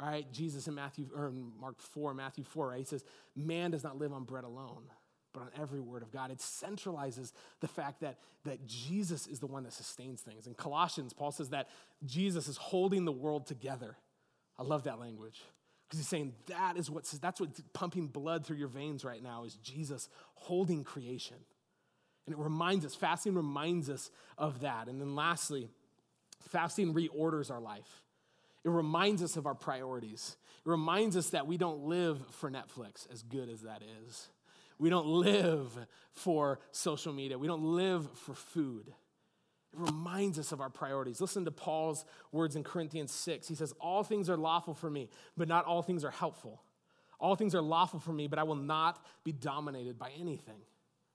[0.00, 0.30] All right?
[0.32, 2.78] Jesus in Matthew, or in Mark 4, Matthew 4, right?
[2.78, 3.04] He says,
[3.36, 4.84] Man does not live on bread alone,
[5.32, 6.30] but on every word of God.
[6.30, 10.46] It centralizes the fact that, that Jesus is the one that sustains things.
[10.46, 11.68] In Colossians, Paul says that
[12.04, 13.96] Jesus is holding the world together.
[14.58, 15.42] I love that language.
[15.88, 19.44] Because he's saying that is what's that's what's pumping blood through your veins right now
[19.44, 21.38] is Jesus holding creation.
[22.28, 24.86] And it reminds us, fasting reminds us of that.
[24.86, 25.70] And then lastly,
[26.50, 28.04] fasting reorders our life.
[28.64, 30.36] It reminds us of our priorities.
[30.58, 34.28] It reminds us that we don't live for Netflix, as good as that is.
[34.78, 35.72] We don't live
[36.12, 37.38] for social media.
[37.38, 38.88] We don't live for food.
[38.88, 38.94] It
[39.72, 41.22] reminds us of our priorities.
[41.22, 43.48] Listen to Paul's words in Corinthians 6.
[43.48, 46.60] He says, All things are lawful for me, but not all things are helpful.
[47.18, 50.60] All things are lawful for me, but I will not be dominated by anything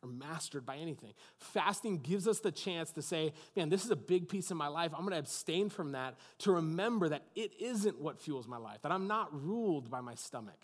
[0.04, 1.14] or mastered by anything.
[1.38, 4.68] Fasting gives us the chance to say, man, this is a big piece of my
[4.68, 4.92] life.
[4.94, 8.82] I'm going to abstain from that to remember that it isn't what fuels my life,
[8.82, 10.60] that I'm not ruled by my stomach,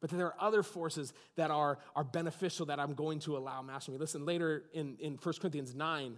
[0.00, 3.62] but that there are other forces that are, are beneficial that I'm going to allow
[3.62, 3.98] master me.
[3.98, 6.16] Listen, later in, in 1 Corinthians 9,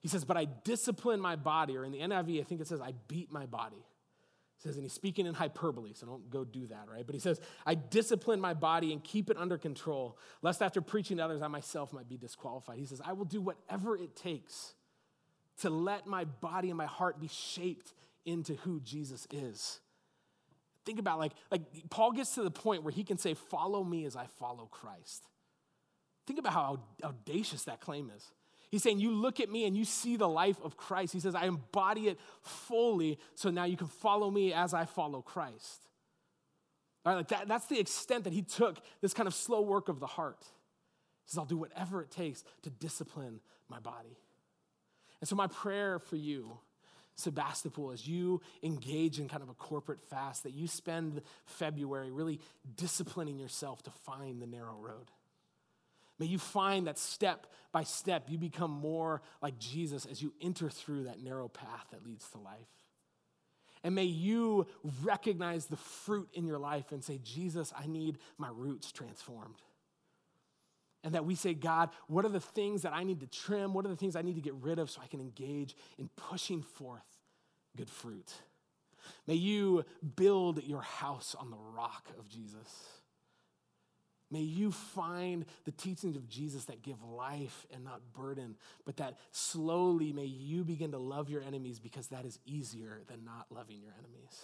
[0.00, 2.80] he says, But I discipline my body, or in the NIV, I think it says,
[2.80, 3.84] I beat my body
[4.62, 7.06] says, and he's speaking in hyperbole, so don't go do that, right?
[7.06, 11.16] But he says, I discipline my body and keep it under control, lest after preaching
[11.16, 12.78] to others, I myself might be disqualified.
[12.78, 14.74] He says, I will do whatever it takes
[15.60, 17.94] to let my body and my heart be shaped
[18.26, 19.80] into who Jesus is.
[20.84, 24.04] Think about like, like Paul gets to the point where he can say, Follow me
[24.04, 25.24] as I follow Christ.
[26.26, 28.30] Think about how audacious that claim is.
[28.70, 31.12] He's saying, You look at me and you see the life of Christ.
[31.12, 35.22] He says, I embody it fully, so now you can follow me as I follow
[35.22, 35.88] Christ.
[37.04, 39.88] All right, like that, that's the extent that he took this kind of slow work
[39.88, 40.42] of the heart.
[40.42, 44.18] He says, I'll do whatever it takes to discipline my body.
[45.20, 46.58] And so, my prayer for you,
[47.16, 52.40] Sebastopol, as you engage in kind of a corporate fast, that you spend February really
[52.76, 55.10] disciplining yourself to find the narrow road.
[56.20, 60.68] May you find that step by step you become more like Jesus as you enter
[60.68, 62.68] through that narrow path that leads to life.
[63.82, 64.66] And may you
[65.02, 69.62] recognize the fruit in your life and say, Jesus, I need my roots transformed.
[71.02, 73.72] And that we say, God, what are the things that I need to trim?
[73.72, 76.10] What are the things I need to get rid of so I can engage in
[76.16, 77.06] pushing forth
[77.74, 78.30] good fruit?
[79.26, 82.99] May you build your house on the rock of Jesus.
[84.30, 89.18] May you find the teachings of Jesus that give life and not burden, but that
[89.32, 93.80] slowly may you begin to love your enemies because that is easier than not loving
[93.82, 94.38] your enemies.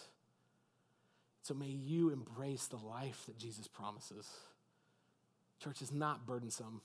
[1.42, 4.28] So may you embrace the life that Jesus promises.
[5.62, 6.80] Church is not burdensome.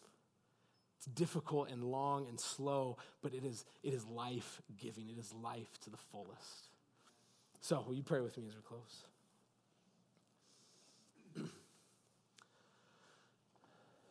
[0.97, 5.09] It's difficult and long and slow, but it is, it is life giving.
[5.09, 6.69] It is life to the fullest.
[7.59, 9.05] So, will you pray with me as we close?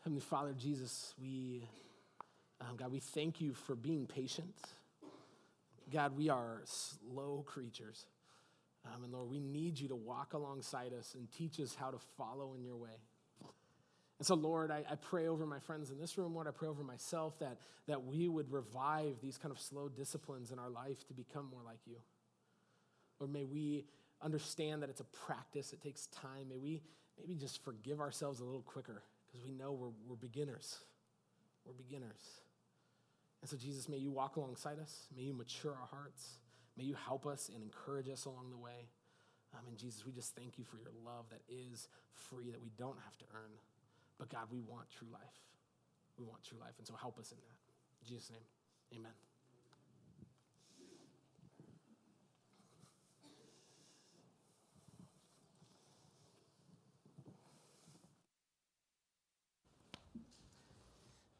[0.02, 1.68] Heavenly Father, Jesus, we
[2.62, 4.54] Um, God, we thank you for being patient.
[5.92, 8.06] God, we are slow creatures.
[8.86, 11.98] Um, and Lord, we need you to walk alongside us and teach us how to
[12.16, 12.96] follow in your way.
[14.18, 16.68] And so, Lord, I, I, pray over my friends in this room, Lord, I pray
[16.68, 21.06] over myself that, that we would revive these kind of slow disciplines in our life
[21.08, 21.96] to become more like you.
[23.18, 23.86] Lord, may we
[24.22, 26.48] understand that it's a practice, it takes time.
[26.50, 26.82] May we
[27.18, 30.78] maybe just forgive ourselves a little quicker because we know we're, we're beginners.
[31.64, 32.20] We're beginners.
[33.40, 35.06] And so, Jesus, may you walk alongside us.
[35.16, 36.38] May you mature our hearts.
[36.76, 38.88] May you help us and encourage us along the way.
[39.54, 42.70] Um, and Jesus, we just thank you for your love that is free, that we
[42.78, 43.50] don't have to earn.
[44.18, 45.40] But God, we want true life.
[46.18, 46.74] We want true life.
[46.78, 47.58] And so help us in that.
[48.02, 49.29] In Jesus' name, amen.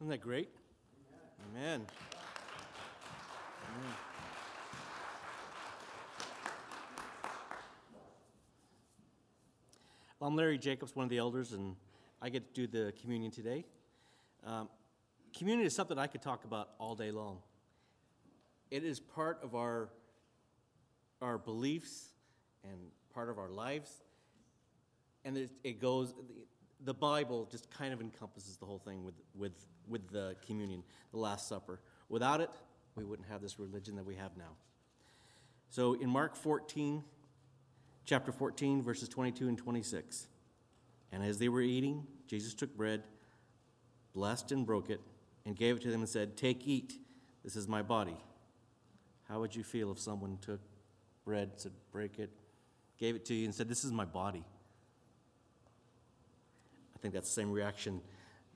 [0.01, 0.49] Isn't that great?
[1.51, 1.85] Amen.
[3.69, 3.93] Amen.
[10.19, 11.75] Well, I'm Larry Jacobs, one of the elders, and
[12.19, 13.63] I get to do the communion today.
[14.43, 14.69] Um,
[15.37, 17.37] communion is something I could talk about all day long.
[18.71, 19.89] It is part of our,
[21.21, 22.07] our beliefs
[22.63, 24.01] and part of our lives.
[25.23, 26.15] And it, it goes,
[26.83, 29.53] the Bible just kind of encompasses the whole thing with, with,
[29.87, 31.79] with the communion, the Last Supper.
[32.09, 32.49] Without it,
[32.95, 34.55] we wouldn't have this religion that we have now.
[35.69, 37.03] So in Mark 14,
[38.05, 40.27] chapter 14, verses 22 and 26,
[41.11, 43.03] and as they were eating, Jesus took bread,
[44.13, 45.01] blessed and broke it,
[45.45, 46.93] and gave it to them and said, Take, eat,
[47.43, 48.17] this is my body.
[49.27, 50.59] How would you feel if someone took
[51.23, 52.31] bread, said, Break it,
[52.97, 54.43] gave it to you, and said, This is my body?
[57.01, 57.99] I think that's the same reaction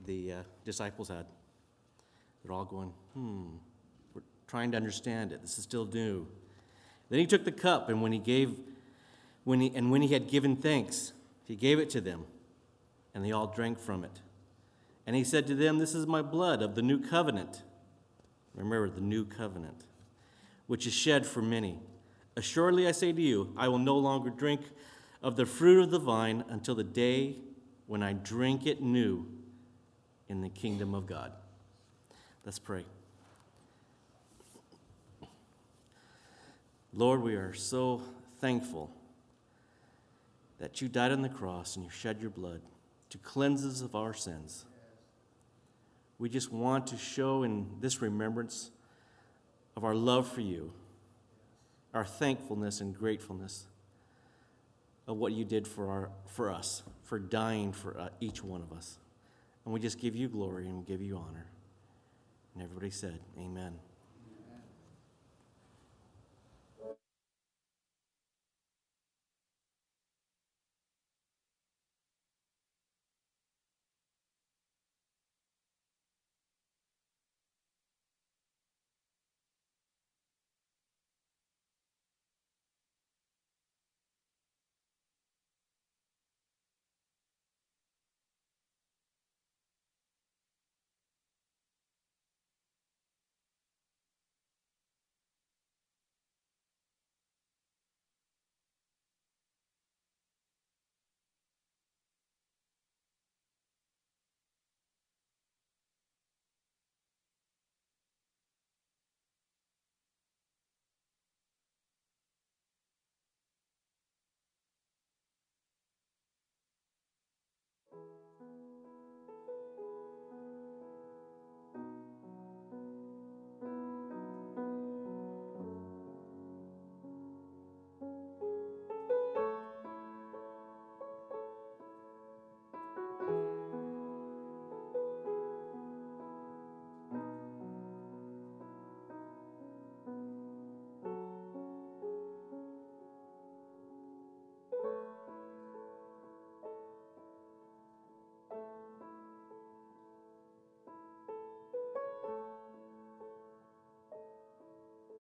[0.05, 1.25] the uh, disciples had.
[2.43, 3.55] They're all going, hmm,
[4.13, 5.41] we're trying to understand it.
[5.41, 6.27] This is still new.
[7.09, 8.59] Then he took the cup, and when he gave,
[9.45, 12.25] when he, and when he had given thanks, he gave it to them,
[13.15, 14.21] and they all drank from it.
[15.07, 17.63] And he said to them, This is my blood of the new covenant.
[18.53, 19.85] Remember, the new covenant,
[20.67, 21.79] which is shed for many.
[22.37, 24.61] Assuredly, I say to you, I will no longer drink
[25.23, 27.37] of the fruit of the vine until the day
[27.88, 29.25] when I drink it new
[30.27, 31.31] in the kingdom of God.
[32.43, 32.86] Let's pray.
[36.93, 38.01] Lord, we are so
[38.39, 38.89] thankful
[40.59, 42.61] that you died on the cross and you shed your blood
[43.09, 44.65] to cleanse us of our sins.
[46.17, 48.71] We just want to show in this remembrance
[49.75, 50.71] of our love for you,
[51.93, 53.65] our thankfulness and gratefulness
[55.07, 58.74] of what you did for, our, for us for dying for uh, each one of
[58.74, 58.97] us.
[59.64, 61.45] And we just give you glory and we give you honor.
[62.53, 63.76] And everybody said, Amen.